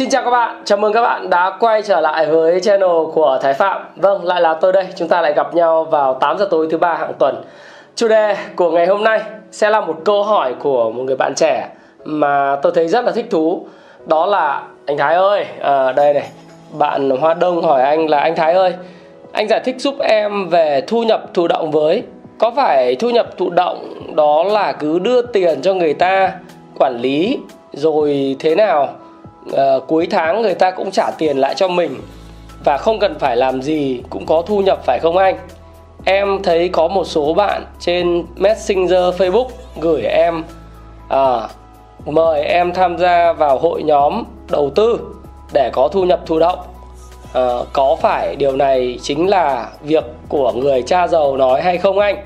[0.00, 3.38] Xin chào các bạn, chào mừng các bạn đã quay trở lại với channel của
[3.42, 3.82] Thái Phạm.
[3.96, 6.78] Vâng, lại là tôi đây, chúng ta lại gặp nhau vào 8 giờ tối thứ
[6.78, 7.44] ba hàng tuần.
[7.94, 11.34] Chủ đề của ngày hôm nay sẽ là một câu hỏi của một người bạn
[11.36, 11.68] trẻ
[12.04, 13.66] mà tôi thấy rất là thích thú.
[14.06, 16.28] Đó là anh Thái ơi, à, đây này,
[16.78, 18.74] bạn Hoa Đông hỏi anh là anh Thái ơi
[19.32, 22.02] Anh giải thích giúp em về thu nhập thụ động với
[22.38, 26.32] Có phải thu nhập thụ động đó là cứ đưa tiền cho người ta
[26.78, 27.38] quản lý
[27.72, 28.88] rồi thế nào
[29.48, 32.00] uh, cuối tháng người ta cũng trả tiền lại cho mình.
[32.64, 35.36] Và không cần phải làm gì cũng có thu nhập phải không anh?
[36.04, 39.48] Em thấy có một số bạn trên messenger facebook
[39.80, 40.44] gửi em
[41.08, 41.48] à,
[42.06, 45.00] mời em tham gia vào hội nhóm đầu tư
[45.52, 46.58] để có thu nhập thụ động.
[47.34, 51.98] À, có phải điều này chính là việc của người cha giàu nói hay không
[51.98, 52.16] anh?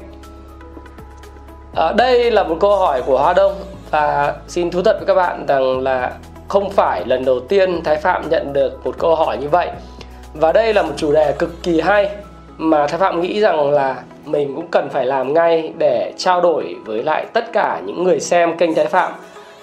[1.75, 3.53] À, đây là một câu hỏi của hoa đông.
[3.91, 6.13] Và xin thú thật với các bạn rằng là
[6.49, 9.71] không phải lần đầu tiên Thái Phạm nhận được một câu hỏi như vậy.
[10.35, 12.11] Và đây là một chủ đề cực kỳ hay
[12.59, 16.77] mà Thái Phạm nghĩ rằng là mình cũng cần phải làm ngay để trao đổi
[16.85, 19.13] với lại tất cả những người xem kênh Thái Phạm,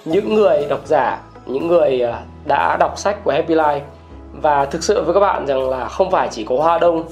[0.05, 3.79] những người độc giả, những người à, đã đọc sách của Happy Life.
[4.41, 7.03] Và thực sự với các bạn rằng là không phải chỉ có Hoa Đông.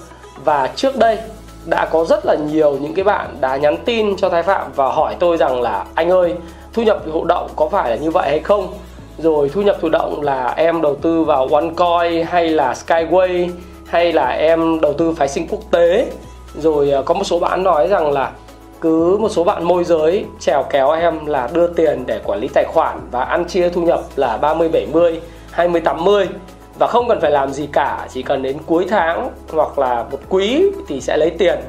[0.45, 1.17] Và trước đây
[1.65, 4.91] đã có rất là nhiều những cái bạn đã nhắn tin cho Thái Phạm và
[4.91, 6.35] hỏi tôi rằng là anh ơi,
[6.73, 8.73] thu nhập thụ động có phải là như vậy hay không?
[9.21, 13.49] Rồi thu nhập thụ động là em đầu tư vào OneCoin hay là Skyway
[13.87, 16.11] hay là em đầu tư phái sinh quốc tế.
[16.55, 18.31] Rồi à, có một số bạn nói rằng là
[18.81, 22.47] cứ một số bạn môi giới trèo kéo em là đưa tiền để quản lý
[22.53, 25.19] tài khoản và ăn chia thu nhập là 30 70
[25.51, 26.27] 20 80
[26.79, 30.19] và không cần phải làm gì cả, chỉ cần đến cuối tháng hoặc là một
[30.29, 31.59] quý thì sẽ lấy tiền.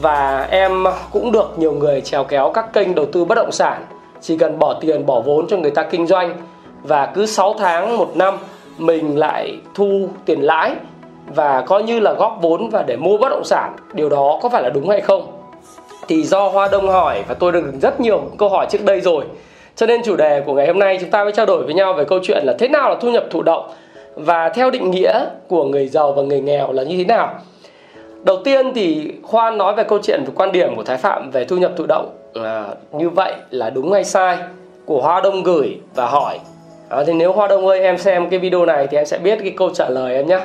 [0.00, 3.84] Và em cũng được nhiều người trèo kéo các kênh đầu tư bất động sản,
[4.20, 6.36] chỉ cần bỏ tiền, bỏ vốn cho người ta kinh doanh
[6.86, 8.38] và cứ 6 tháng một năm
[8.78, 10.74] mình lại thu tiền lãi
[11.34, 13.76] và coi như là góp vốn và để mua bất động sản.
[13.92, 15.32] Điều đó có phải là đúng hay không?
[16.08, 19.24] Thì do hoa đông hỏi và tôi được rất nhiều câu hỏi trước đây rồi.
[19.76, 21.92] Cho nên chủ đề của ngày hôm nay chúng ta mới trao đổi với nhau
[21.92, 23.70] về câu chuyện là thế nào là thu nhập thụ động
[24.14, 27.34] và theo định nghĩa của người giàu và người nghèo là như thế nào.
[28.22, 31.44] Đầu tiên thì Khoa nói về câu chuyện về quan điểm của thái phạm về
[31.44, 32.16] thu nhập thụ động.
[32.34, 34.38] À, như vậy là đúng hay sai?
[34.86, 36.38] Của hoa đông gửi và hỏi
[36.88, 39.38] à, thì nếu hoa đông ơi em xem cái video này thì em sẽ biết
[39.42, 40.40] cái câu trả lời em nhé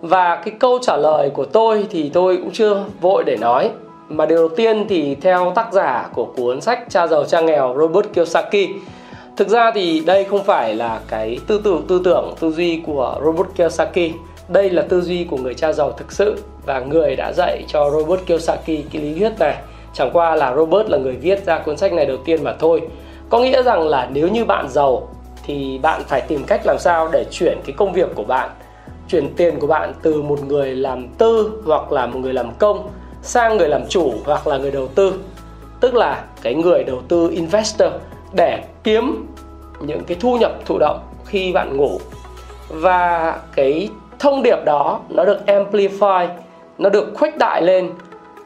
[0.00, 3.70] và cái câu trả lời của tôi thì tôi cũng chưa vội để nói.
[4.08, 7.74] Mà điều đầu tiên thì theo tác giả của cuốn sách cha giàu cha nghèo
[7.78, 8.68] Robert Kiyosaki.
[9.36, 13.20] Thực ra thì đây không phải là cái tư tưởng tư tưởng tư duy của
[13.24, 14.12] Robert Kiyosaki.
[14.48, 16.36] Đây là tư duy của người cha giàu thực sự
[16.66, 19.54] và người đã dạy cho Robert Kiyosaki cái lý thuyết này.
[19.94, 22.82] Chẳng qua là Robert là người viết ra cuốn sách này đầu tiên mà thôi.
[23.30, 25.08] Có nghĩa rằng là nếu như bạn giàu
[25.48, 28.50] thì bạn phải tìm cách làm sao để chuyển cái công việc của bạn,
[29.08, 32.90] chuyển tiền của bạn từ một người làm tư hoặc là một người làm công
[33.22, 35.14] sang người làm chủ hoặc là người đầu tư.
[35.80, 37.92] Tức là cái người đầu tư investor
[38.32, 39.26] để kiếm
[39.80, 42.00] những cái thu nhập thụ động khi bạn ngủ.
[42.68, 43.88] Và cái
[44.18, 46.28] thông điệp đó nó được amplify,
[46.78, 47.90] nó được khuếch đại lên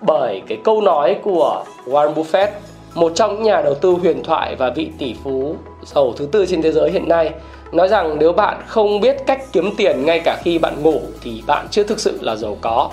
[0.00, 2.48] bởi cái câu nói của Warren Buffett
[2.94, 6.46] một trong những nhà đầu tư huyền thoại và vị tỷ phú giàu thứ tư
[6.46, 7.30] trên thế giới hiện nay,
[7.72, 11.42] nói rằng nếu bạn không biết cách kiếm tiền ngay cả khi bạn ngủ thì
[11.46, 12.90] bạn chưa thực sự là giàu có.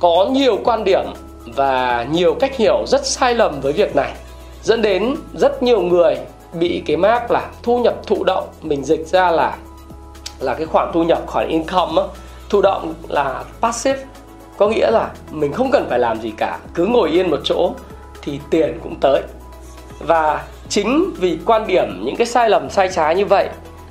[0.00, 1.04] Có nhiều quan điểm
[1.46, 4.12] và nhiều cách hiểu rất sai lầm với việc này,
[4.62, 6.18] dẫn đến rất nhiều người
[6.52, 9.56] bị cái mác là thu nhập thụ động, mình dịch ra là
[10.40, 12.08] là cái khoản thu nhập khoản income á,
[12.50, 13.98] thụ động là passive.
[14.56, 17.72] Có nghĩa là mình không cần phải làm gì cả, cứ ngồi yên một chỗ
[18.26, 19.22] thì tiền cũng tới.
[19.98, 23.48] Và chính vì quan điểm, những cái sai lầm, sai trái như vậy,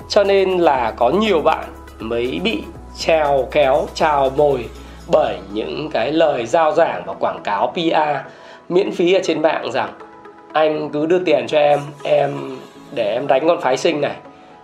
[0.08, 1.64] cho nên là có nhiều bạn
[1.98, 2.62] mới bị
[2.98, 4.68] treo kéo, trào mồi
[5.08, 8.28] bởi những cái lời giao giảng và quảng cáo PR
[8.68, 9.92] miễn phí ở trên mạng rằng,
[10.52, 12.56] anh cứ đưa tiền cho em em
[12.94, 14.16] để em đánh con phái sinh này,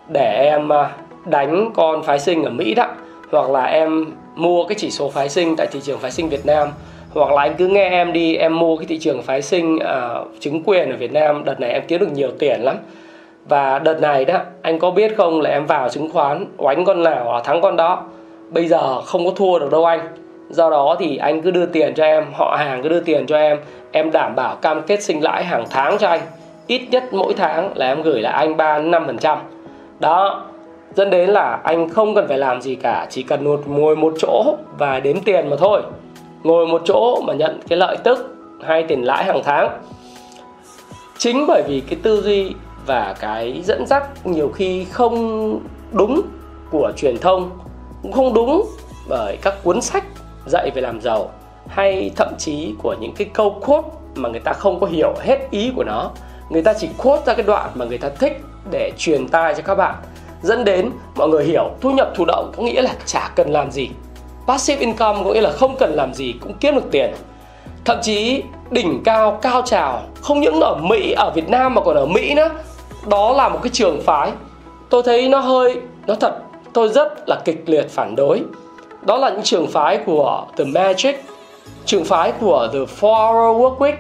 [0.09, 0.91] để em à,
[1.25, 2.87] đánh con phái sinh ở Mỹ đó,
[3.33, 6.47] hoặc là em mua cái chỉ số phái sinh tại thị trường phái sinh Việt
[6.47, 6.69] Nam
[7.15, 10.29] hoặc là anh cứ nghe em đi em mua cái thị trường phái sinh uh,
[10.41, 12.77] chứng quyền ở Việt Nam đợt này em kiếm được nhiều tiền lắm.
[13.49, 17.03] Và đợt này đó anh có biết không là em vào chứng khoán oánh con
[17.03, 18.05] nào là thắng con đó.
[18.51, 20.01] Bây giờ không có thua được đâu anh.
[20.51, 23.37] Do đó thì anh cứ đưa tiền cho em họ hàng cứ đưa tiền cho
[23.37, 23.59] em.
[23.93, 26.21] Em đảm bảo cam kết sinh lãi hàng tháng cho anh.
[26.67, 29.39] Ít nhất mỗi tháng là em gửi lại anh ba năm phần trăm.
[30.01, 30.45] Đó
[30.95, 34.15] dẫn đến là anh không cần phải làm gì cả chỉ cần một ngồi một
[34.19, 35.83] chỗ và đếm tiền mà thôi
[36.43, 39.81] ngồi một chỗ mà nhận cái lợi tức, hay tiền lãi hàng tháng.
[41.19, 42.55] Chính bởi vì cái tư duy
[42.87, 45.59] và cái dẫn dắt nhiều khi không
[45.93, 46.23] đúng
[46.71, 47.51] của truyền thông,
[48.03, 48.67] cũng không đúng
[49.09, 50.05] bởi các cuốn sách
[50.47, 51.31] dạy về làm giàu,
[51.69, 55.39] hay thậm chí của những cái câu quote mà người ta không có hiểu hết
[55.51, 56.11] ý của nó.
[56.51, 58.41] Người ta chỉ quote ra cái đoạn mà người ta thích
[58.71, 59.95] để truyền tai cho các bạn,
[60.43, 63.71] dẫn đến mọi người hiểu thu nhập thụ động có nghĩa là chả cần làm
[63.71, 63.91] gì
[64.47, 67.15] passive income có nghĩa là không cần làm gì cũng kiếm được tiền.
[67.85, 71.97] Thậm chí đỉnh cao cao trào, không những ở mỹ, ở việt nam mà còn
[71.97, 72.49] ở mỹ nữa.
[73.07, 74.31] Đó là một cái trường phái.
[74.91, 76.39] Tôi thấy nó hơi, nó thật,
[76.73, 78.43] tôi rất là kịch liệt phản đối.
[79.03, 81.25] Đó là những trường phái của The Magic.
[81.87, 83.97] Trường phái của The Four Work Week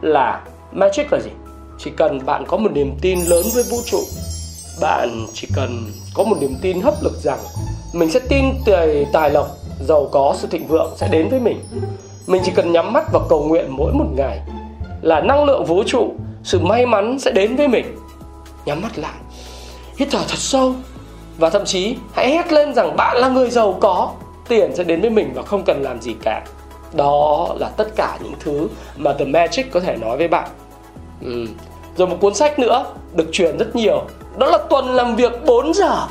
[0.00, 0.40] là
[0.72, 1.30] Magic là gì?
[1.78, 3.98] Chỉ cần bạn có một niềm tin lớn với vũ trụ,
[4.80, 5.84] bạn chỉ cần
[6.14, 7.38] có một niềm tin hấp lực rằng
[7.92, 9.46] mình sẽ tin tài tài lộc
[9.82, 11.60] giàu có sự thịnh vượng sẽ đến với mình.
[12.26, 14.40] Mình chỉ cần nhắm mắt và cầu nguyện mỗi một ngày
[15.02, 16.12] là năng lượng vũ trụ
[16.42, 17.96] sự may mắn sẽ đến với mình.
[18.66, 19.14] Nhắm mắt lại
[19.96, 20.74] hít thở thật sâu
[21.38, 24.12] và thậm chí hãy hét lên rằng bạn là người giàu có
[24.48, 26.44] tiền sẽ đến với mình và không cần làm gì cả.
[26.92, 30.48] Đó là tất cả những thứ mà The Magic có thể nói với bạn.
[31.24, 31.46] Ừ.
[31.96, 34.02] rồi một cuốn sách nữa được truyền rất nhiều.
[34.38, 36.06] Đó là tuần làm việc 4 giờ.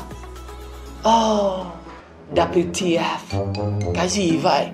[1.08, 1.66] Oh,
[2.34, 3.44] WTF
[3.94, 4.66] cái gì vậy?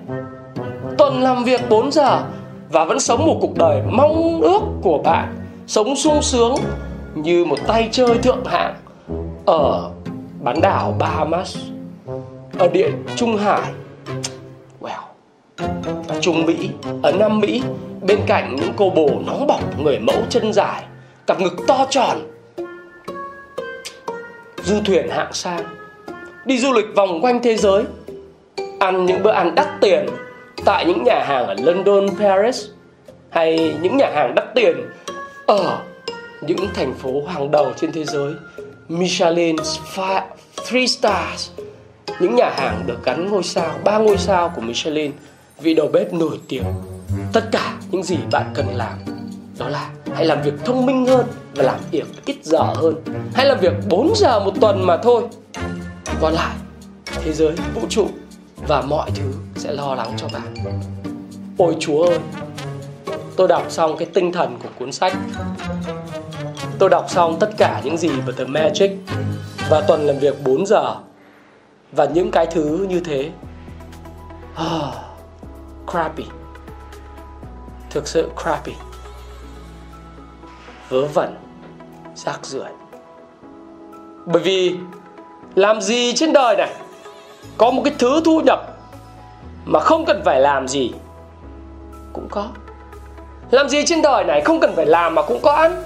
[0.97, 2.23] Tuần làm việc 4 giờ
[2.69, 5.35] và vẫn sống một cuộc đời mong ước của bạn.
[5.67, 6.55] Sống sung sướng
[7.15, 8.75] như một tay chơi thượng hạng
[9.45, 9.91] ở
[10.41, 11.57] bán đảo Bahamas,
[12.57, 13.71] ở địa Trung Hải.
[14.81, 15.09] Wow
[16.07, 16.69] ở Trung Mỹ,
[17.03, 17.63] ở Nam Mỹ,
[18.01, 20.83] bên cạnh những cô bồ nóng bỏng người mẫu chân dài,
[21.27, 22.17] cặp ngực to tròn.
[24.63, 25.63] Du thuyền hạng sang
[26.45, 27.83] đi du lịch vòng quanh thế giới
[28.79, 30.05] ăn những bữa ăn đắt tiền
[30.65, 32.65] tại những nhà hàng ở London, Paris
[33.29, 34.75] hay những nhà hàng đắt tiền
[35.47, 35.77] ở
[36.41, 38.33] những thành phố hàng đầu trên thế giới
[38.89, 39.55] Michelin
[40.69, 41.49] three stars.
[42.19, 45.11] Những nhà hàng được gắn ngôi sao ba ngôi sao của Michelin
[45.61, 46.63] vị đầu bếp nổi tiếng.
[47.33, 48.97] Tất cả những gì bạn cần làm
[49.59, 51.25] đó là hãy làm việc thông minh hơn
[51.55, 52.95] và làm việc ít giờ hơn.
[53.33, 55.23] Hãy làm việc 4 giờ một tuần mà thôi
[56.21, 56.55] còn lại
[57.05, 58.07] thế giới vũ trụ
[58.67, 60.53] và mọi thứ sẽ lo lắng cho bạn.
[61.57, 62.19] Ôi chúa ơi
[63.35, 65.13] tôi đọc xong cái tinh thần của cuốn sách.
[66.79, 68.91] Tôi đọc xong tất cả những gì về The Magic
[69.69, 70.95] và tuần làm việc 4 giờ
[71.91, 73.31] và những cái thứ như thế.
[74.61, 74.93] Oh,
[75.91, 76.25] crappy.
[77.89, 78.73] Thực sự crappy.
[80.89, 81.35] Vớ vẩn
[82.15, 82.71] rác rưởi.
[84.25, 84.77] Bởi vì
[85.55, 86.69] làm gì trên đời này
[87.57, 88.77] có một cái thứ thu nhập
[89.65, 90.91] mà không cần phải làm gì?
[92.13, 92.47] Cũng có.
[93.51, 95.83] Làm gì trên đời này không cần phải làm mà cũng có ăn?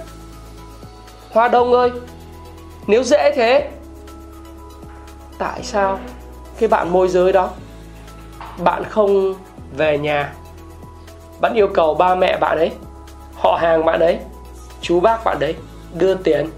[1.32, 1.90] Hoa đông ơi,
[2.86, 3.70] nếu dễ thế,
[5.38, 5.98] tại sao
[6.58, 7.50] cái bạn môi giới đó,
[8.58, 9.34] bạn không
[9.76, 10.32] về nhà?
[11.40, 12.72] Bạn yêu cầu ba mẹ bạn ấy,
[13.36, 14.18] họ hàng bạn ấy,
[14.80, 15.54] chú bác bạn đấy
[15.94, 16.50] đưa tiền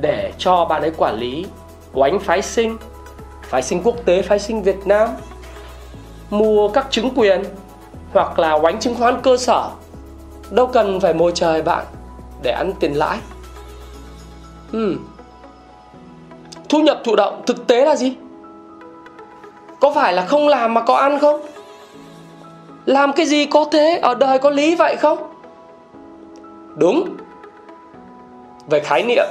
[0.00, 1.46] để cho bạn ấy quản lý
[1.92, 2.76] oánh phái sinh
[3.42, 5.08] phái sinh quốc tế, phái sinh việt nam,
[6.30, 7.44] mua các chứng quyền
[8.12, 9.70] hoặc là oánh chứng khoán cơ sở.
[10.50, 11.86] Đâu cần phải mồi trời bạn
[12.42, 13.18] để ăn tiền lãi.
[14.72, 14.96] Hmm.
[16.68, 18.16] thu nhập thụ động thực tế là gì?
[19.80, 21.40] Có phải là không làm mà có ăn không?
[22.86, 23.98] Làm cái gì có thế?
[24.02, 25.18] Ở đời có lý vậy không?
[26.76, 27.16] Đúng.
[28.70, 29.26] Về khái niệm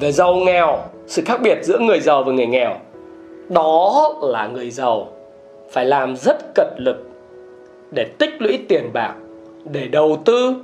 [0.00, 0.78] về giàu nghèo
[1.10, 2.76] sự khác biệt giữa người giàu và người nghèo.
[3.48, 5.08] Đó là người giàu
[5.72, 6.96] phải làm rất cật lực
[7.90, 9.14] để tích lũy tiền bạc,
[9.64, 10.54] để đầu tư,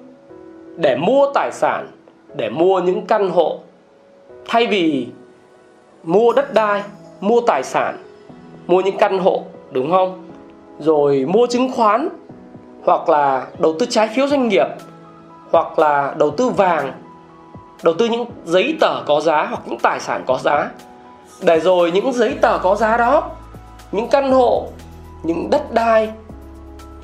[0.76, 1.88] để mua tài sản,
[2.36, 3.58] để mua những căn hộ.
[4.48, 5.06] Thay vì
[6.02, 6.82] mua đất đai,
[7.20, 7.96] mua tài sản,
[8.66, 10.24] mua những căn hộ, đúng không?
[10.78, 12.08] Rồi mua chứng khoán,
[12.84, 14.66] hoặc là đầu tư trái phiếu doanh nghiệp,
[15.52, 16.92] hoặc là đầu tư vàng
[17.82, 20.70] đầu tư những giấy tờ có giá hoặc những tài sản có giá.
[21.40, 23.30] Để rồi những giấy tờ có giá đó,
[23.92, 24.68] những căn hộ,
[25.22, 26.12] những đất đai,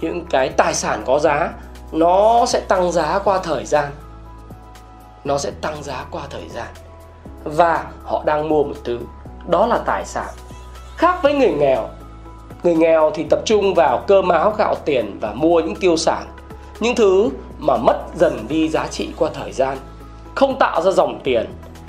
[0.00, 1.50] những cái tài sản có giá,
[1.92, 3.90] nó sẽ tăng giá qua thời gian.
[5.24, 6.68] Nó sẽ tăng giá qua thời gian.
[7.44, 8.98] Và họ đang mua một thứ,
[9.48, 10.28] đó là tài sản.
[10.96, 11.88] Khác với người nghèo
[12.62, 16.26] người nghèo thì tập trung vào cơm áo, gạo tiền và mua những tiêu sản,
[16.80, 19.78] những thứ mà mất dần đi giá trị qua thời gian
[20.34, 21.46] không tạo ra dòng tiền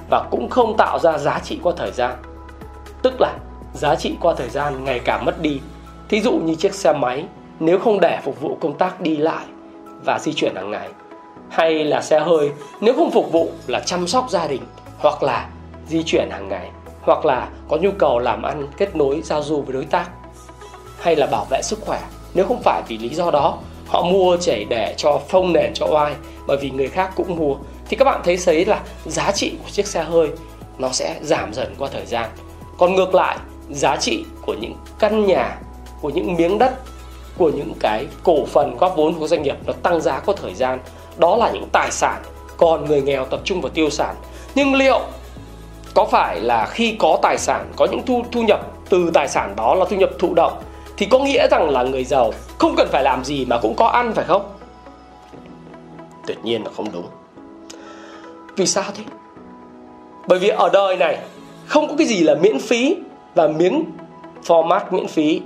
[0.10, 2.16] và cũng không tạo ra giá trị qua thời gian.
[3.02, 3.34] Tức là
[3.74, 5.60] giá trị qua thời gian ngày càng mất đi.
[6.10, 7.26] Thí dụ như chiếc xe máy,
[7.60, 9.46] nếu không để phục vụ công tác đi lại
[10.06, 10.90] và di chuyển hàng ngày.
[11.50, 14.62] Hay là xe hơi, nếu không phục vụ là chăm sóc gia đình
[15.00, 15.50] hoặc là
[15.88, 16.70] di chuyển hàng ngày.
[17.02, 20.10] Hoặc là có nhu cầu làm ăn kết nối, giao du với đối tác.
[21.00, 22.02] Hay là bảo vệ sức khỏe,
[22.34, 23.58] nếu không phải vì lý do đó,
[23.88, 26.14] họ mua chỉ để cho phông nền cho oai,
[26.48, 27.56] bởi vì người khác cũng mua
[27.90, 30.30] thì các bạn thấy thấy là giá trị của chiếc xe hơi
[30.78, 32.30] nó sẽ giảm dần qua thời gian.
[32.78, 33.38] Còn ngược lại,
[33.70, 35.58] giá trị của những căn nhà,
[36.02, 36.74] của những miếng đất,
[37.38, 40.54] của những cái cổ phần góp vốn của doanh nghiệp nó tăng giá qua thời
[40.54, 40.80] gian.
[41.18, 42.22] Đó là những tài sản
[42.58, 44.16] còn người nghèo tập trung vào tiêu sản.
[44.56, 45.00] Nhưng liệu
[45.94, 48.60] có phải là khi có tài sản, có những thu thu nhập
[48.90, 50.62] từ tài sản đó là thu nhập thụ động,
[50.98, 53.88] thì có nghĩa rằng là người giàu không cần phải làm gì mà cũng có
[53.88, 54.52] ăn, phải không?
[56.28, 57.08] Tuyệt nhiên là không đúng
[58.56, 59.04] vì sao thế?
[60.28, 61.18] Bởi vì ở đời này,
[61.66, 62.96] không có cái gì là miễn phí
[63.36, 63.84] và miếng
[64.48, 65.42] format miễn phí,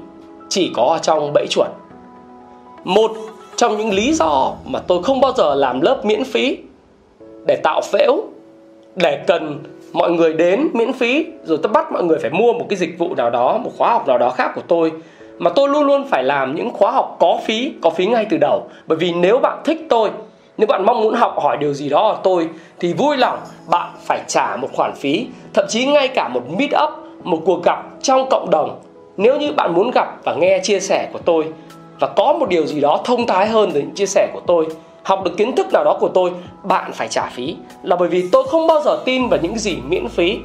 [0.50, 1.68] chỉ có ở trong bẫy chuột.
[2.84, 3.12] Một
[3.56, 6.58] trong những lý do mà tôi không bao giờ làm lớp miễn phí
[7.48, 8.24] để tạo phễu,
[8.96, 12.66] để cần mọi người đến miễn phí, rồi tôi bắt mọi người phải mua một
[12.70, 14.92] cái dịch vụ nào đó, một khóa học nào đó khác của tôi,
[15.38, 18.38] mà tôi luôn luôn phải làm những khóa học có phí có phí ngay từ
[18.38, 18.68] đầu.
[18.88, 20.10] Bởi vì nếu bạn thích tôi
[20.58, 22.50] nếu bạn mong muốn học hỏi điều gì đó ở tôi,
[22.80, 26.70] thì vui lòng, bạn phải trả một khoản phí, thậm chí ngay cả một meet
[26.84, 26.90] up,
[27.24, 28.80] một cuộc gặp trong cộng đồng,
[29.18, 31.46] nếu như bạn muốn gặp và nghe chia sẻ của tôi,
[32.00, 34.68] và có một điều gì đó thông thái hơn từ những chia sẻ của tôi,
[35.04, 36.32] học được kiến thức nào đó của tôi,
[36.64, 37.56] bạn phải trả phí.
[37.84, 40.40] Là bởi vì tôi không bao giờ tin vào những gì miễn phí.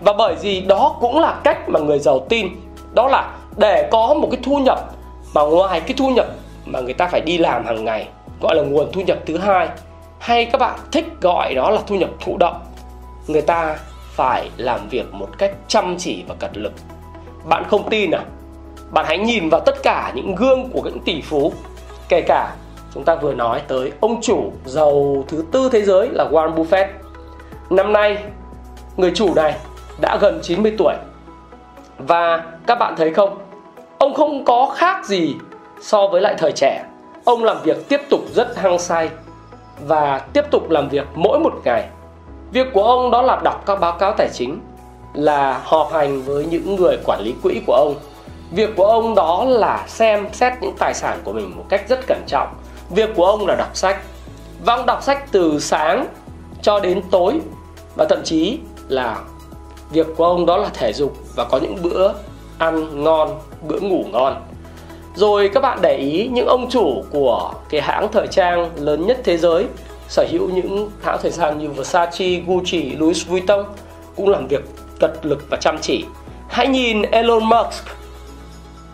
[0.00, 2.48] Và bởi vì đó cũng là cách mà người giàu tin.
[2.94, 4.78] Đó là để có một cái thu nhập
[5.34, 6.26] mà ngoài cái thu nhập
[6.64, 8.08] mà người ta phải đi làm hàng ngày
[8.44, 9.68] gọi là nguồn thu nhập thứ hai.
[10.18, 12.60] Hay các bạn thích gọi đó là thu nhập thụ động.
[13.26, 13.76] Người ta
[14.16, 16.72] phải làm việc một cách chăm chỉ và cật lực.
[17.44, 18.20] Bạn không tin à?
[18.90, 21.52] Bạn hãy nhìn vào tất cả những gương của những tỷ phú.
[22.08, 22.54] Kể cả,
[22.94, 26.86] chúng ta vừa nói tới ông chủ giàu thứ tư thế giới là Warren Buffett.
[27.70, 28.18] Năm nay,
[28.96, 29.54] người chủ này
[30.00, 30.94] đã gần 90 tuổi.
[31.98, 33.38] Và các bạn thấy không?
[33.98, 35.34] Ông không có khác gì
[35.82, 36.84] so với lại thời trẻ
[37.24, 39.10] ông làm việc tiếp tục rất hăng say
[39.86, 41.88] và tiếp tục làm việc mỗi một ngày.
[42.52, 44.60] Việc của ông đó là đọc các báo cáo tài chính,
[45.14, 47.94] là họp hành với những người quản lý quỹ của ông.
[48.50, 52.06] Việc của ông đó là xem xét những tài sản của mình một cách rất
[52.06, 52.48] cẩn trọng.
[52.90, 54.00] Việc của ông là đọc sách.
[54.64, 56.06] Và ông đọc sách từ sáng
[56.62, 57.40] cho đến tối.
[57.96, 59.18] Và thậm chí là
[59.90, 62.12] việc của ông đó là thể dục và có những bữa
[62.58, 63.38] ăn ngon,
[63.68, 64.42] bữa ngủ ngon
[65.14, 69.20] rồi các bạn để ý những ông chủ của cái hãng thời trang lớn nhất
[69.24, 69.66] thế giới
[70.08, 73.64] sở hữu những hãng thời trang như Versace, Gucci, Louis Vuitton
[74.16, 74.64] cũng làm việc
[75.00, 76.04] cật lực và chăm chỉ.
[76.48, 77.84] Hãy nhìn Elon Musk,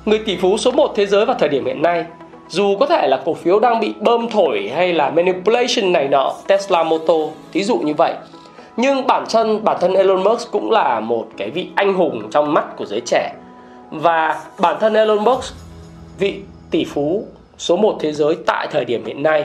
[0.04, 2.04] người tỷ phú số 1 thế giới vào thời điểm hiện nay.
[2.48, 6.34] Dù có thể là cổ phiếu đang bị bơm thổi hay là manipulation này nọ,
[6.46, 8.14] Tesla Motor, ví dụ như vậy.
[8.76, 12.54] Nhưng bản thân bản thân Elon Musk cũng là một cái vị anh hùng trong
[12.54, 13.32] mắt của giới trẻ.
[13.90, 15.54] Và bản thân Elon Musk
[16.20, 17.24] vị tỷ phú
[17.58, 19.44] số 1 thế giới tại thời điểm hiện nay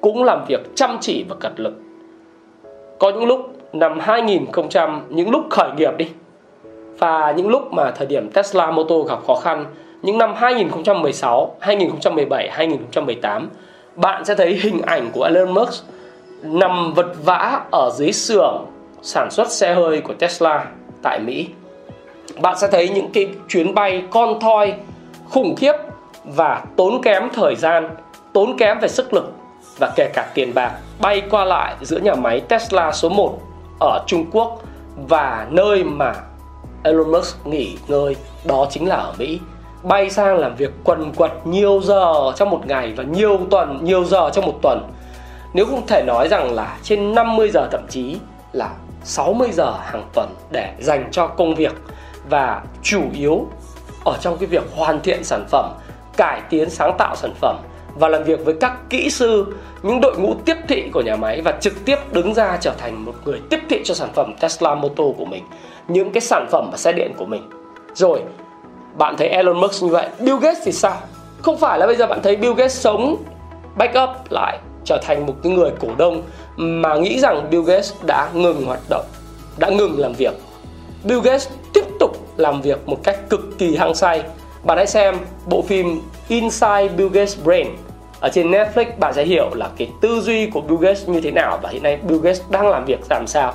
[0.00, 1.74] cũng làm việc chăm chỉ và cật lực.
[2.98, 4.44] Có những lúc năm 2000
[5.08, 6.06] những lúc khởi nghiệp đi
[6.98, 9.64] và những lúc mà thời điểm Tesla Motor gặp khó khăn
[10.02, 13.50] những năm 2016, 2017, 2018
[13.96, 15.84] bạn sẽ thấy hình ảnh của Elon Musk
[16.42, 18.66] nằm vật vã ở dưới xưởng
[19.02, 20.66] sản xuất xe hơi của Tesla
[21.02, 21.46] tại Mỹ.
[22.40, 24.74] Bạn sẽ thấy những cái chuyến bay con thoi
[25.30, 25.72] khủng khiếp
[26.26, 27.90] và tốn kém thời gian,
[28.32, 29.32] tốn kém về sức lực
[29.78, 33.38] và kể cả tiền bạc bay qua lại giữa nhà máy Tesla số 1
[33.80, 34.62] ở Trung Quốc
[35.08, 36.14] và nơi mà
[36.82, 39.40] Elon Musk nghỉ ngơi đó chính là ở Mỹ.
[39.82, 44.04] Bay sang làm việc quần quật nhiều giờ trong một ngày và nhiều tuần nhiều
[44.04, 44.90] giờ trong một tuần.
[45.54, 48.16] Nếu không thể nói rằng là trên 50 giờ thậm chí
[48.52, 48.70] là
[49.04, 51.72] 60 giờ hàng tuần để dành cho công việc
[52.28, 53.46] và chủ yếu
[54.04, 55.70] ở trong cái việc hoàn thiện sản phẩm
[56.16, 57.56] cải tiến sáng tạo sản phẩm
[57.94, 61.40] và làm việc với các kỹ sư những đội ngũ tiếp thị của nhà máy
[61.40, 64.74] và trực tiếp đứng ra trở thành một người tiếp thị cho sản phẩm Tesla
[64.74, 65.44] Motor của mình
[65.88, 67.50] những cái sản phẩm và xe điện của mình
[67.94, 68.22] rồi
[68.98, 70.96] bạn thấy Elon Musk như vậy Bill Gates thì sao
[71.42, 73.16] không phải là bây giờ bạn thấy Bill Gates sống
[73.76, 76.22] backup lại trở thành một cái người cổ đông
[76.56, 79.04] mà nghĩ rằng Bill Gates đã ngừng hoạt động,
[79.58, 80.34] đã ngừng làm việc.
[81.04, 84.22] Bill Gates tiếp tục làm việc một cách cực kỳ hăng say.
[84.66, 87.66] Bạn hãy xem bộ phim Inside Bill Gates Brain
[88.20, 91.30] ở trên Netflix bạn sẽ hiểu là cái tư duy của Bill Gates như thế
[91.30, 93.52] nào và hiện nay Bill Gates đang làm việc làm sao.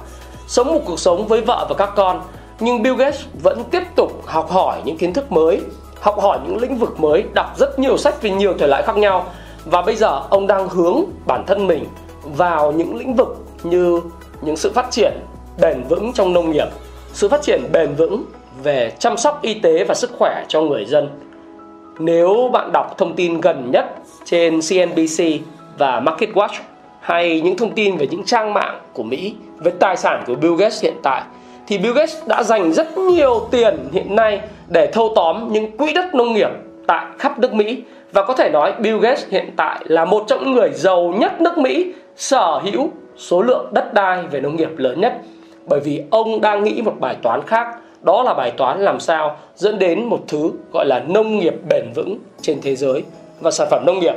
[0.48, 2.22] Sống một cuộc sống với vợ và các con
[2.60, 5.62] nhưng Bill Gates vẫn tiếp tục học hỏi những kiến thức mới,
[6.00, 8.98] học hỏi những lĩnh vực mới, đọc rất nhiều sách về nhiều thể loại khác
[8.98, 9.25] nhau
[9.65, 11.86] và bây giờ ông đang hướng bản thân mình
[12.24, 14.01] vào những lĩnh vực như
[14.41, 15.13] những sự phát triển
[15.62, 16.68] bền vững trong nông nghiệp,
[17.13, 18.25] sự phát triển bền vững
[18.63, 21.10] về chăm sóc y tế và sức khỏe cho người dân.
[22.00, 23.86] Nếu bạn đọc thông tin gần nhất
[24.25, 25.24] trên CNBC
[25.77, 26.60] và MarketWatch
[27.01, 30.55] hay những thông tin về những trang mạng của Mỹ về tài sản của Bill
[30.55, 31.24] Gates hiện tại,
[31.67, 35.93] thì Bill Gates đã dành rất nhiều tiền hiện nay để thâu tóm những quỹ
[35.93, 36.50] đất nông nghiệp
[36.88, 37.84] tại khắp nước Mỹ.
[38.12, 41.41] Và có thể nói Bill Gates hiện tại là một trong những người giàu nhất
[41.41, 45.13] nước Mỹ, sở hữu số lượng đất đai về nông nghiệp lớn nhất.
[45.65, 47.67] Bởi vì ông đang nghĩ một bài toán khác
[48.01, 51.91] đó là bài toán làm sao dẫn đến một thứ gọi là nông nghiệp bền
[51.96, 53.03] vững trên thế giới.
[53.39, 54.15] Và sản phẩm nông nghiệp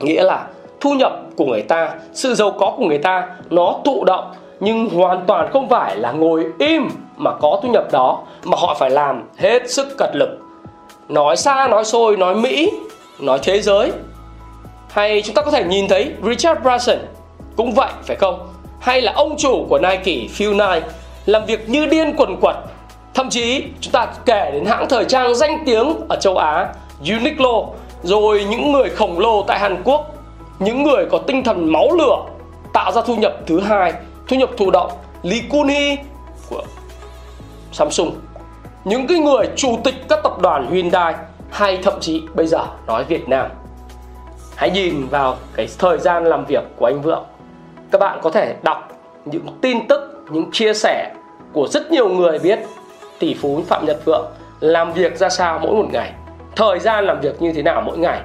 [0.00, 0.46] nghĩa là
[0.80, 4.88] thu nhập của người ta, sự giàu có của người ta nó thụ động, nhưng
[4.88, 8.90] hoàn toàn không phải là ngồi im mà có thu nhập đó, mà họ phải
[8.90, 10.38] làm hết sức cật lực.
[11.08, 12.70] Nói xa, nói xôi, nói mỹ,
[13.20, 13.92] nói thế giới.
[14.90, 16.98] Hay chúng ta có thể nhìn thấy Richard Branson
[17.56, 18.48] cũng vậy, phải không?
[18.80, 20.84] Hay là ông chủ của Nike, Phil Knight,
[21.26, 22.56] làm việc như điên quần quật
[23.14, 26.68] thậm chí, chúng ta kể đến hãng thời trang danh tiếng ở châu Á,
[27.04, 27.66] Uniqlo,
[28.02, 30.14] rồi những người khổng lồ tại Hàn Quốc,
[30.58, 32.16] những người có tinh thần máu lửa,
[32.72, 33.92] tạo ra thu nhập thứ hai,
[34.28, 34.90] thu nhập thụ động,
[35.22, 35.96] Lee Kun Hee
[36.50, 36.62] của
[37.72, 38.14] Samsung.
[38.84, 41.14] Những cái người chủ tịch các tập đoàn Hyundai
[41.50, 43.46] hay thậm chí bây giờ nói Việt Nam.
[44.56, 47.24] Hãy nhìn vào cái thời gian làm việc của anh Vượng.
[47.90, 48.88] Các bạn có thể đọc
[49.24, 51.12] những tin tức, những chia sẻ
[51.52, 52.58] của rất nhiều người biết
[53.22, 54.26] tỷ phú Phạm Nhật Vượng
[54.60, 56.12] làm việc ra sao mỗi một ngày,
[56.56, 58.20] thời gian làm việc như thế nào mỗi ngày,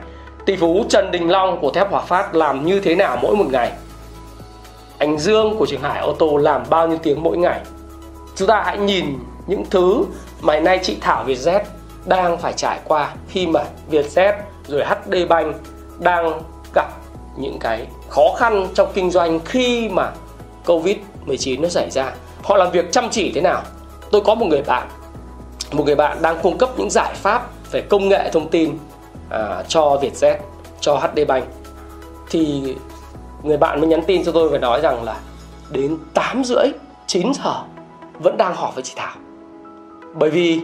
[0.45, 3.45] tỷ phú Trần Đình Long của Thép Hòa Phát làm như thế nào mỗi một
[3.51, 3.71] ngày,
[4.97, 7.59] anh Dương của Trường Hải ô tô làm bao nhiêu tiếng mỗi ngày
[8.35, 9.05] chúng ta hãy nhìn
[9.47, 10.05] những thứ
[10.41, 11.61] mà hiện nay chị Thảo Vietjet
[12.05, 14.33] đang phải trải qua khi mà Vietjet
[14.67, 15.55] rồi HD Bank
[15.99, 16.41] đang
[16.75, 16.87] gặp
[17.37, 20.11] những cái khó khăn trong kinh doanh khi mà
[20.65, 22.13] Covid-19 nó xảy ra.
[22.43, 23.61] Họ làm việc chăm chỉ thế nào?
[24.11, 24.87] Tôi có một người bạn,
[25.71, 28.77] một người bạn đang cung cấp những giải pháp về công nghệ thông tin
[29.29, 30.35] à, cho Vietjet,
[30.79, 31.45] cho HD Bank.
[32.29, 32.75] Thì
[33.43, 35.15] người bạn mới nhắn tin cho tôi và nói rằng là
[35.69, 36.67] đến 8 rưỡi,
[37.07, 37.53] 9 giờ
[38.19, 39.15] vẫn đang họp với chị Thảo.
[40.13, 40.61] Bởi vì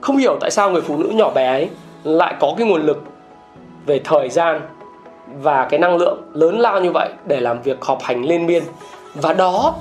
[0.00, 1.70] không hiểu tại sao người phụ nữ nhỏ bé ấy
[2.04, 3.04] lại có cái nguồn lực
[3.86, 4.60] về thời gian
[5.42, 8.62] và cái năng lượng lớn lao như vậy để làm việc họp hành liên miên
[9.14, 9.74] và đó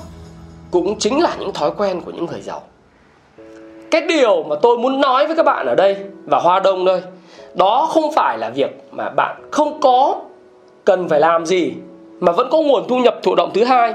[0.72, 2.62] cũng chính là những thói quen của những người giàu.
[3.92, 7.02] Cái điều mà tôi muốn nói với các bạn ở đây và hoa đông đây,
[7.54, 10.16] đó không phải là việc mà bạn không có
[10.86, 11.74] cần phải làm gì
[12.20, 13.94] mà vẫn có nguồn thu nhập thụ động thứ hai.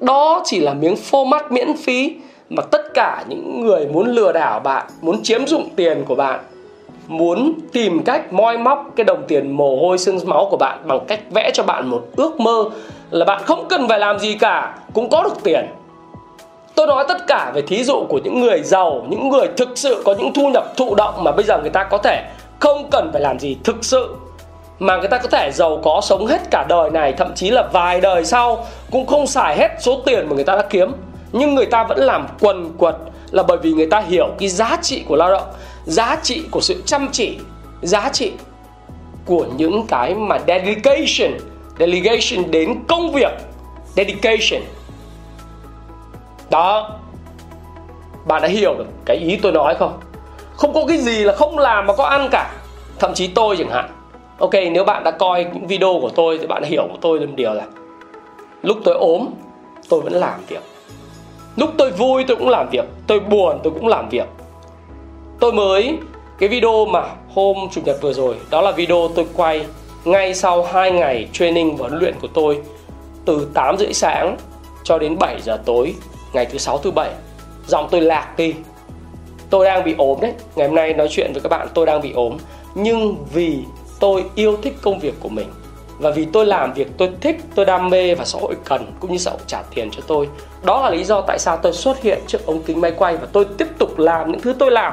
[0.00, 2.16] Đó chỉ là miếng format miễn phí
[2.50, 6.40] mà tất cả những người muốn lừa đảo bạn, muốn chiếm dụng tiền của bạn,
[7.08, 11.00] muốn tìm cách moi móc cái đồng tiền mồ hôi xương máu của bạn bằng
[11.08, 12.64] cách vẽ cho bạn một ước mơ
[13.10, 15.66] là bạn không cần phải làm gì cả, cũng có được tiền
[16.78, 20.02] tôi nói tất cả về thí dụ của những người giàu, những người thực sự
[20.04, 22.24] có những thu nhập thụ động mà bây giờ người ta có thể
[22.58, 24.14] không cần phải làm gì thực sự.
[24.78, 27.68] Mà người ta có thể giàu có sống hết cả đời này, thậm chí là
[27.72, 30.92] vài đời sau, cũng không xài hết số tiền mà người ta đã kiếm.
[31.32, 32.96] Nhưng người ta vẫn làm quần quật
[33.30, 35.48] là bởi vì người ta hiểu cái giá trị của lao động,
[35.84, 37.38] giá trị của sự chăm chỉ,
[37.82, 38.32] giá trị
[39.26, 41.38] của những cái mà dedication,
[41.78, 43.32] delegation đến công việc,
[43.96, 44.62] dedication
[46.50, 46.90] đó.
[48.24, 50.00] Bạn đã hiểu được cái ý tôi nói không?
[50.56, 52.52] Không có cái gì là không làm mà có ăn cả.
[52.98, 53.90] Thậm chí tôi chẳng hạn.
[54.38, 57.32] Ok, nếu bạn đã coi những video của tôi thì bạn hiểu của tôi một
[57.34, 57.66] điều là
[58.62, 59.26] lúc tôi ốm,
[59.88, 60.62] tôi vẫn làm việc.
[61.56, 62.84] Lúc tôi vui, tôi cũng làm việc.
[63.06, 64.26] Tôi buồn, tôi cũng làm việc.
[65.40, 65.98] Tôi mới,
[66.38, 67.02] cái video mà
[67.34, 69.66] hôm chủ nhật vừa rồi, đó là video tôi quay
[70.04, 72.62] ngay sau 2 ngày training và huấn luyện của tôi
[73.24, 74.36] từ 8 rưỡi sáng
[74.84, 75.94] cho đến 7 giờ tối
[76.32, 77.10] ngày thứ sáu, thứ bảy.
[77.66, 78.54] Giọng tôi lạc đi.
[79.50, 80.32] Tôi đang bị ốm đấy.
[80.56, 82.36] Ngày hôm nay nói chuyện với các bạn, tôi đang bị ốm.
[82.74, 83.58] Nhưng vì
[84.00, 85.48] tôi yêu thích công việc của mình
[85.98, 89.12] và vì tôi làm việc, tôi thích, tôi đam mê và xã hội cần cũng
[89.12, 90.28] như xã hội trả tiền cho tôi.
[90.62, 93.26] Đó là lý do tại sao tôi xuất hiện trước ống kính máy quay và
[93.32, 94.92] tôi tiếp tục làm những thứ tôi làm.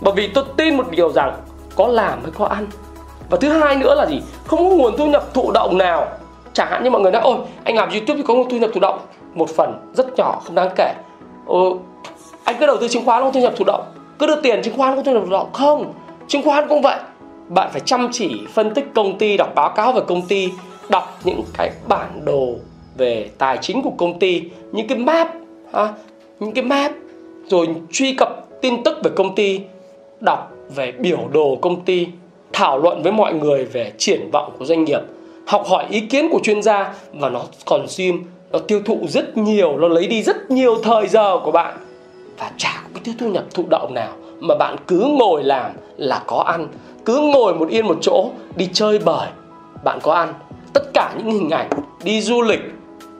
[0.00, 1.36] Bởi vì tôi tin một điều rằng
[1.76, 2.66] có làm mới có ăn.
[3.30, 4.22] Và thứ hai nữa là gì?
[4.46, 6.08] Không có nguồn thu nhập thụ động nào.
[6.52, 8.70] Chẳng hạn như mọi người nói, ôi, anh làm youtube thì có nguồn thu nhập
[8.74, 8.98] thụ động
[9.34, 10.94] một phần rất nhỏ không đáng kể.
[11.46, 11.72] Ừ,
[12.44, 13.84] anh cứ đầu tư chứng khoán không thu nhập thụ động.
[14.18, 15.52] Cứ đưa tiền chứng khoán không thu nhập thụ động.
[15.52, 15.92] Không
[16.28, 16.96] chứng khoán cũng vậy.
[17.48, 20.48] Bạn phải chăm chỉ phân tích công ty đọc báo cáo về công ty
[20.88, 22.54] đọc những cái bản đồ
[22.96, 25.28] về tài chính của công ty những cái map
[25.72, 25.88] ha,
[26.40, 26.92] những cái map
[27.46, 29.60] rồi truy cập tin tức về công ty
[30.20, 32.06] đọc về biểu đồ công ty
[32.52, 35.00] thảo luận với mọi người về triển vọng của doanh nghiệp
[35.46, 39.36] học hỏi ý kiến của chuyên gia và nó còn sim nó tiêu thụ rất
[39.36, 41.76] nhiều, nó lấy đi rất nhiều thời giờ của bạn.
[42.38, 46.22] Và chả có cái thu nhập thụ động nào mà bạn cứ ngồi làm là
[46.26, 46.68] có ăn,
[47.04, 49.28] cứ ngồi một yên một chỗ, đi chơi bời.
[49.84, 50.34] Bạn có ăn
[50.72, 51.70] tất cả những hình ảnh,
[52.04, 52.60] đi du lịch,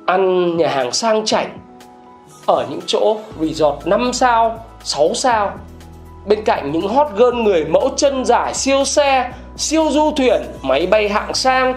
[0.06, 1.58] ăn nhà hàng sang chảnh,
[2.46, 5.52] ở những chỗ resort 5 sao 6 sao.
[6.26, 10.86] Bên cạnh những hot girl người mẫu chân dài, siêu xe, siêu du thuyền, máy
[10.86, 11.74] bay hạng sang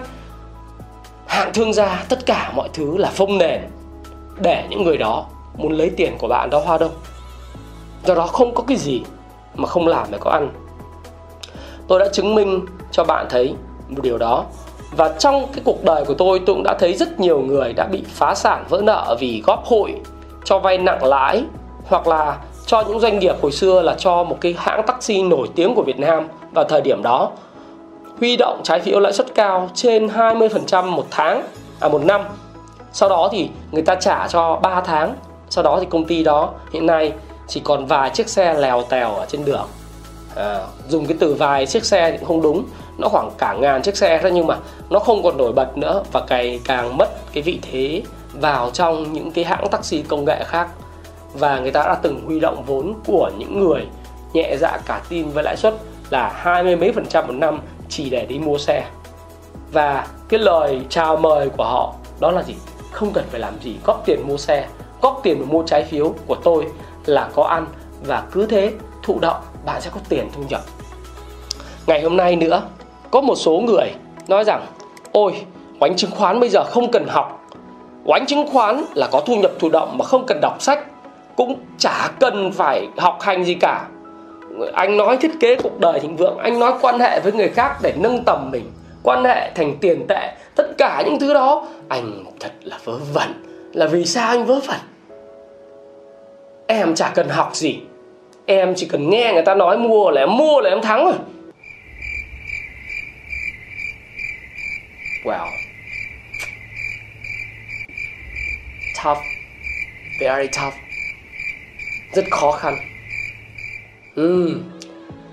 [1.26, 3.60] hạng thương gia, tất cả mọi thứ là phông nền.
[4.42, 6.90] Để những người đó muốn lấy tiền của bạn đó hoa đâu
[8.04, 9.02] do đó không có cái gì
[9.54, 10.50] mà không làm để có ăn.
[11.88, 13.54] Tôi đã chứng minh cho bạn thấy
[13.88, 14.44] một điều đó.
[14.96, 17.86] Và trong cái cuộc đời của tôi tôi cũng đã thấy rất nhiều người đã
[17.86, 19.94] bị phá sản vỡ nợ vì góp hội,
[20.44, 21.44] cho vay nặng lãi,
[21.86, 25.48] hoặc là cho những doanh nghiệp hồi xưa là cho một cái hãng taxi nổi
[25.54, 26.28] tiếng của Việt Nam.
[26.52, 27.30] Vào thời điểm đó
[28.18, 31.42] huy động trái phiếu lãi suất cao trên 20% một tháng
[31.80, 32.20] à một năm.
[32.92, 35.14] Sau đó thì người ta trả cho 3 tháng.
[35.50, 37.12] Sau đó thì công ty đó hiện nay
[37.48, 39.66] chỉ còn vài chiếc xe lèo tèo ở trên đường.
[40.36, 42.64] À, dùng cái từ vài chiếc xe thì cũng không đúng
[42.98, 44.56] nó khoảng cả ngàn chiếc xe thôi nhưng mà
[44.90, 49.12] nó không còn nổi bật nữa và càng càng mất cái vị thế vào trong
[49.12, 50.68] những cái hãng taxi công nghệ khác
[51.34, 53.86] và người ta đã từng huy động vốn của những người
[54.32, 55.74] nhẹ dạ cả tin với lãi suất
[56.10, 57.60] là hai mươi mấy phần trăm một năm
[57.96, 58.84] chỉ để đi mua xe.
[59.72, 62.54] Và cái lời chào mời của họ, đó là gì?
[62.90, 64.68] Không cần phải làm gì, góp tiền mua xe.
[65.02, 66.66] Góp tiền để mua trái phiếu của tôi
[67.06, 67.66] là có ăn
[68.06, 70.60] và cứ thế thụ động bạn sẽ có tiền thu nhập.
[71.86, 72.62] Ngày hôm nay nữa,
[73.10, 73.90] có một số người
[74.28, 74.66] nói rằng,
[75.12, 75.44] ôi
[75.80, 77.40] oánh chứng khoán bây giờ không cần học.
[78.04, 80.84] Oánh chứng khoán là có thu nhập thụ động mà không cần đọc sách,
[81.36, 83.86] cũng chả cần phải học hành gì cả
[84.74, 87.76] anh nói thiết kế cuộc đời thịnh vượng, anh nói quan hệ với người khác
[87.82, 91.68] để nâng tầm mình, quan hệ thành tiền tệ, tất cả những thứ đó.
[91.88, 93.44] Anh thật là vớ vẩn.
[93.72, 94.78] Là vì sao anh vớ vẩn?
[96.66, 97.80] Em chả cần học gì.
[98.46, 101.14] Em chỉ cần nghe người ta nói mua là em mua là em thắng rồi.
[105.24, 105.46] Wow.
[109.04, 109.18] Tough.
[110.20, 110.74] Very tough.
[112.12, 112.76] Rất khó khăn
[114.20, 114.62] uhm,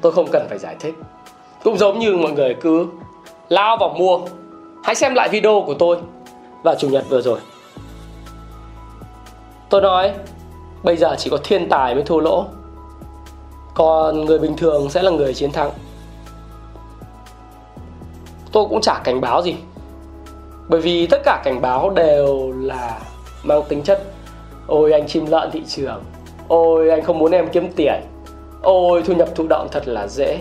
[0.02, 0.96] tôi không cần phải giải thích.
[1.64, 2.88] Cũng giống như mọi người cứ
[3.50, 4.20] lao vào mua.
[4.84, 5.98] Hãy xem lại video của tôi
[6.64, 7.40] vào chủ nhật vừa rồi.
[9.70, 10.12] Tôi nói
[10.84, 12.46] bây giờ chỉ có thiên tài mới thua lỗ.
[13.74, 15.72] Còn người bình thường sẽ là người chiến thắng.
[18.52, 19.56] Tôi cũng chả cảnh báo gì.
[20.68, 23.00] Bởi vì tất cả cảnh báo đều là
[23.44, 24.04] mang tính chất
[24.68, 26.04] ôi anh chim lợn thị trường.
[26.48, 28.02] Ôi anh không muốn em kiếm tiền
[28.62, 30.40] ôi thu nhập thụ động thật là dễ.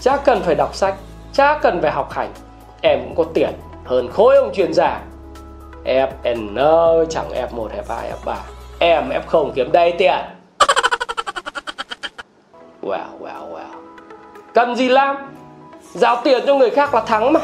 [0.00, 0.94] Chả cần phải đọc sách
[1.32, 2.32] chả cần phải học hành.
[2.82, 3.50] Em cũng có tiền
[3.84, 5.00] hơn khối ông chuyên gia.
[5.84, 8.34] FN chẳng F1, F2, F3
[8.78, 10.14] Em F0 kiếm đầy tiền.
[12.82, 13.80] Wow, wow, wow.
[14.54, 15.16] Cần gì làm?
[15.94, 17.40] Giao tiền cho người khác là thắng mà.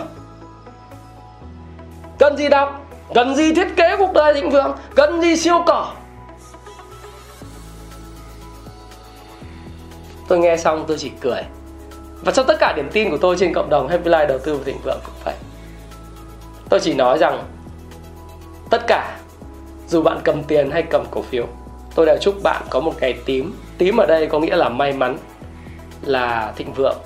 [2.18, 2.80] Cần gì đọc?
[3.14, 4.76] Cần gì thiết kế cuộc đời thịnh vượng?
[4.94, 5.92] Cần gì siêu cỏ?
[10.28, 11.42] Tôi nghe xong tôi chỉ cười.
[12.24, 14.56] Và trong tất cả điểm tin của tôi trên cộng đồng Happy Life đầu tư
[14.56, 15.34] và thịnh vượng cũng vậy.
[16.68, 17.44] Tôi chỉ nói rằng,
[18.70, 19.18] tất cả,
[19.88, 21.46] dù bạn cầm tiền hay cầm cổ phiếu,
[21.94, 23.54] tôi đều chúc bạn có một ngày tím.
[23.78, 25.18] Tím ở đây có nghĩa là may mắn,
[26.02, 26.98] là thịnh vượng.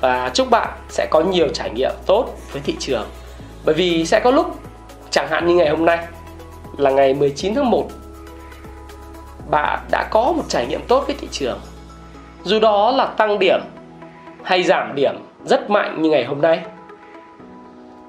[0.00, 3.06] Và chúc bạn sẽ có nhiều trải nghiệm tốt với thị trường.
[3.64, 4.58] Bởi vì sẽ có lúc,
[5.10, 6.06] chẳng hạn như ngày hôm nay,
[6.76, 7.88] là ngày 19 tháng 1
[9.50, 11.60] bạn đã có một trải nghiệm tốt với thị trường
[12.44, 13.60] dù đó là tăng điểm
[14.42, 16.60] hay giảm điểm rất mạnh như ngày hôm nay.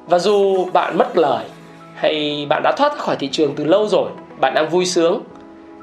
[0.07, 1.45] Và dù bạn mất lời
[1.95, 5.21] hay bạn đã thoát khỏi thị trường từ lâu rồi, bạn đang vui sướng,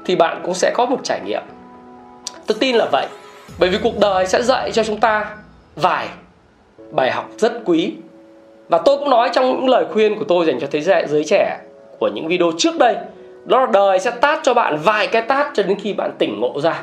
[0.05, 1.41] thì bạn cũng sẽ có một trải nghiệm.
[2.47, 3.07] Tôi tin là vậy,
[3.59, 5.35] bởi vì cuộc đời sẽ dạy cho chúng ta
[5.75, 6.07] vài
[6.91, 7.93] bài học rất quý.
[8.69, 11.59] Và tôi cũng nói trong những lời khuyên của tôi dành cho thế giới trẻ
[11.99, 12.95] của những video trước đây,
[13.45, 16.39] đó là đời sẽ tát cho bạn vài cái tát cho đến khi bạn tỉnh
[16.39, 16.81] ngộ ra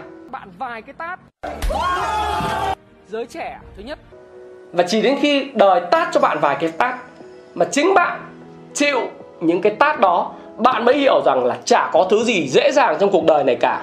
[0.61, 1.19] vài cái tát.
[3.09, 3.99] Giới trẻ, thứ nhất.
[4.73, 6.95] Và chỉ đến khi đời tát cho bạn vài cái tát
[7.55, 8.21] mà chính bạn
[8.75, 9.01] chịu
[9.41, 12.97] những cái tát đó, bạn mới hiểu rằng là chả có thứ gì dễ dàng
[13.01, 13.83] trong cuộc đời này cả.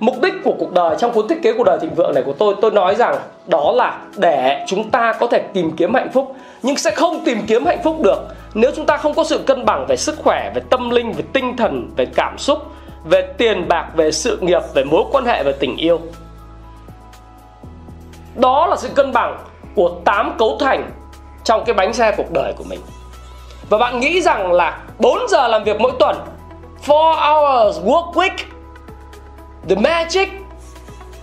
[0.00, 2.32] Mục đích của cuộc đời, trong cuốn thiết kế cuộc đời thịnh vượng này của
[2.32, 3.14] tôi tôi nói rằng
[3.46, 7.38] đó là để chúng ta có thể tìm kiếm hạnh phúc, nhưng sẽ không tìm
[7.46, 8.18] kiếm hạnh phúc được
[8.54, 11.24] nếu chúng ta không có sự cân bằng về sức khỏe, về tâm linh, về
[11.32, 12.58] tinh thần, về cảm xúc
[13.04, 16.00] về tiền bạc, về sự nghiệp, về mối quan hệ, về tình yêu.
[18.34, 19.38] Đó là sự cân bằng
[19.74, 20.90] của 8 cấu thành
[21.44, 22.80] trong cái bánh xe cuộc đời của mình.
[23.68, 26.16] Và bạn nghĩ rằng là 4 giờ làm việc mỗi tuần
[26.88, 28.36] 4 hours work week,
[29.68, 30.28] The magic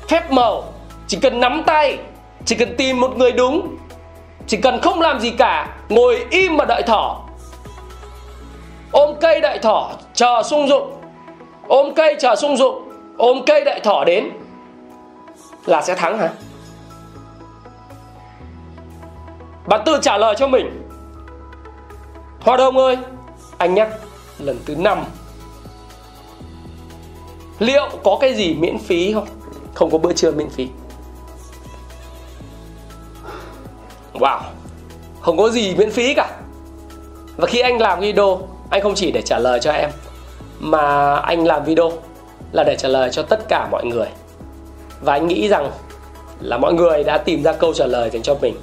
[0.08, 0.64] Phép màu.
[1.08, 1.98] Chỉ cần nắm tay,
[2.46, 3.78] Chỉ cần tìm một người đúng,
[4.48, 7.22] Chỉ cần không làm gì cả, Ngồi im mà đợi thỏ.
[8.92, 10.95] Ôm cây đợi thỏ, Chờ sung dụng.
[11.68, 14.30] Ôm cây chờ sung dụng, Ôm cây đợi thỏ đến
[15.66, 16.30] Là sẽ thắng hả?
[19.68, 20.82] Bạn tự trả lời cho mình.
[22.40, 22.98] Hoa Đông ơi,
[23.58, 23.90] Anh nhắc
[24.40, 25.04] lần thứ năm.
[27.60, 29.28] Liệu có cái gì miễn phí không?
[29.74, 30.68] Không có bữa trưa miễn phí.
[34.14, 34.40] Wow,
[35.22, 36.38] không có gì miễn phí cả.
[37.38, 39.90] Và khi anh làm video, anh không chỉ để trả lời cho em
[40.60, 41.92] mà anh làm video
[42.52, 44.08] là để trả lời cho tất cả mọi người.
[45.02, 45.72] Và anh nghĩ rằng
[46.40, 48.56] là mọi người đã tìm ra câu trả lời dành cho mình.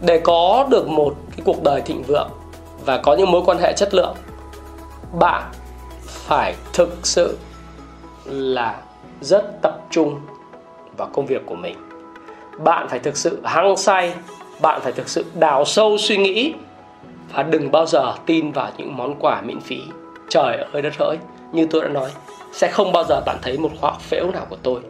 [0.00, 2.28] Để có được một cái cuộc đời thịnh vượng
[2.84, 4.14] và có những mối quan hệ chất lượng,
[5.12, 5.42] bạn
[6.06, 7.38] phải thực sự
[8.24, 8.76] là
[9.20, 10.20] rất tập trung
[10.96, 11.76] vào công việc của mình.
[12.58, 14.12] Bạn phải thực sự hăng say,
[14.60, 16.54] bạn phải thực sự đào sâu suy nghĩ
[17.32, 19.80] và đừng bao giờ tin vào những món quà miễn phí
[20.28, 21.16] trời ơi, đất hỡi
[21.52, 22.10] như tôi đã nói,
[22.52, 24.80] sẽ không bao giờ bạn thấy một khóa phễu nào của tôi.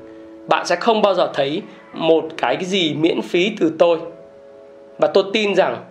[0.49, 3.99] Bạn sẽ không bao giờ thấy một cái gì miễn phí từ tôi.
[4.99, 5.85] Và tôi tin rằng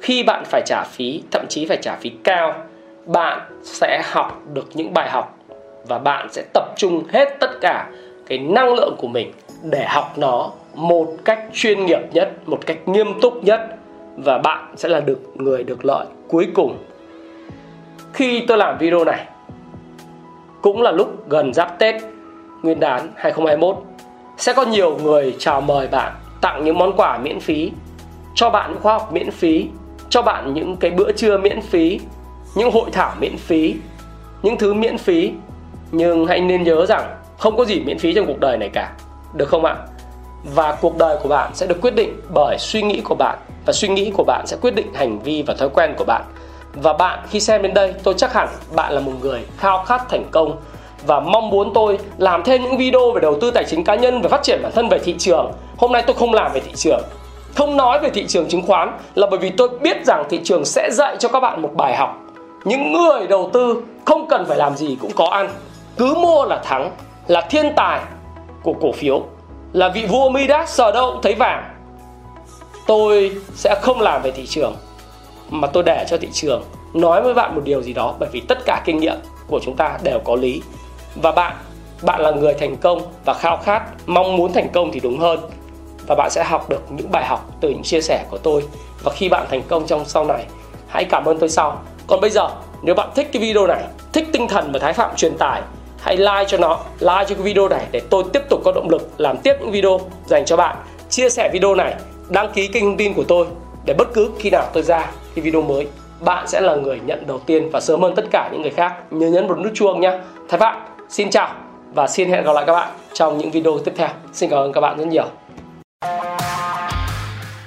[0.00, 2.54] khi bạn phải trả phí, thậm chí phải trả phí cao,
[3.06, 5.38] bạn sẽ học được những bài học
[5.88, 7.90] và bạn sẽ tập trung hết tất cả
[8.26, 12.88] cái năng lượng của mình để học nó một cách chuyên nghiệp nhất, một cách
[12.88, 13.60] nghiêm túc nhất.
[14.16, 16.78] Và bạn sẽ là được người được lợi cuối cùng
[18.14, 19.26] khi tôi làm video này.
[20.62, 21.94] Cũng là lúc gần giáp Tết,
[22.62, 23.76] Nguyên đán 2021
[24.36, 27.72] sẽ có nhiều người chào mời bạn tặng những món quà miễn phí,
[28.34, 29.68] cho bạn những khóa học miễn phí,
[30.08, 32.00] cho bạn những cái bữa trưa miễn phí,
[32.54, 33.74] những hội thảo miễn phí,
[34.42, 35.32] những thứ miễn phí.
[35.92, 38.92] Nhưng hãy nên nhớ rằng không có gì miễn phí trong cuộc đời này cả,
[39.34, 39.76] được không ạ?
[40.54, 43.72] Và cuộc đời của bạn sẽ được quyết định bởi suy nghĩ của bạn, và
[43.72, 46.22] suy nghĩ của bạn sẽ quyết định hành vi và thói quen của bạn
[46.74, 50.08] và bạn khi xem đến đây, tôi chắc hẳn bạn là một người khao khát
[50.08, 50.56] thành công.
[51.06, 54.22] Và mong muốn tôi làm thêm những video về đầu tư tài chính cá nhân
[54.22, 55.52] và phát triển bản thân về thị trường.
[55.78, 57.02] Hôm nay tôi không làm về thị trường.
[57.54, 60.64] Không nói về thị trường chứng khoán là bởi vì tôi biết rằng thị trường
[60.64, 62.20] sẽ dạy cho các bạn một bài học.
[62.64, 65.48] Những người đầu tư không cần phải làm gì cũng có ăn.
[65.96, 66.90] Cứ mua là thắng,
[67.26, 68.00] là thiên tài
[68.62, 69.22] của cổ phiếu,
[69.72, 71.64] là vị vua Midas sờ đâu cũng thấy vàng.
[72.86, 74.76] Tôi sẽ không làm về thị trường
[75.50, 78.40] mà tôi để cho thị trường nói với bạn một điều gì đó, bởi vì
[78.40, 80.62] tất cả kinh nghiệm của chúng ta đều có lý.
[81.22, 81.56] Và bạn
[82.02, 85.40] bạn là người thành công và khao khát, mong muốn thành công thì đúng hơn.
[86.06, 88.62] Và bạn sẽ học được những bài học từ những chia sẻ của tôi.
[89.02, 90.44] Và khi bạn thành công trong sau này,
[90.88, 91.82] hãy cảm ơn tôi sau.
[92.06, 92.48] Còn bây giờ,
[92.82, 95.62] nếu bạn thích cái video này, thích tinh thần mà thái phạm truyền tải
[96.00, 98.90] hãy like cho nó, like cho cái video này để tôi tiếp tục có động
[98.90, 100.76] lực làm tiếp những video dành cho bạn.
[101.10, 101.94] Chia sẻ video này,
[102.28, 103.46] đăng ký kênh thông tin của tôi
[103.84, 105.86] để bất cứ khi nào tôi ra cái video mới,
[106.20, 108.94] bạn sẽ là người nhận đầu tiên và sớm hơn tất cả những người khác.
[109.10, 110.18] Nhớ nhấn một nút chuông nhé
[110.48, 111.54] thái phạm xin chào
[111.94, 114.08] và xin hẹn gặp lại các bạn trong những video tiếp theo.
[114.32, 115.26] Xin cảm ơn các bạn rất nhiều.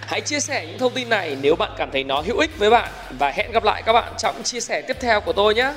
[0.01, 2.69] Hãy chia sẻ những thông tin này nếu bạn cảm thấy nó hữu ích với
[2.69, 5.71] bạn và hẹn gặp lại các bạn trong chia sẻ tiếp theo của tôi nhé.